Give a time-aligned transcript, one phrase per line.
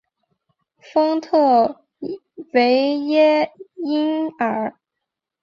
[0.79, 1.85] 丰特
[2.53, 4.73] 维耶伊尔。